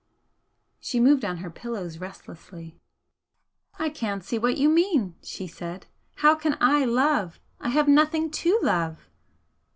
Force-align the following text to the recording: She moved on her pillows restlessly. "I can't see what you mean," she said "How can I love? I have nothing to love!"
She 0.79 0.99
moved 0.99 1.23
on 1.23 1.37
her 1.45 1.51
pillows 1.51 1.99
restlessly. 1.99 2.75
"I 3.77 3.89
can't 3.89 4.23
see 4.23 4.39
what 4.39 4.57
you 4.57 4.67
mean," 4.67 5.13
she 5.21 5.45
said 5.45 5.85
"How 6.15 6.33
can 6.33 6.57
I 6.59 6.85
love? 6.85 7.39
I 7.59 7.69
have 7.69 7.87
nothing 7.87 8.31
to 8.31 8.57
love!" 8.63 9.11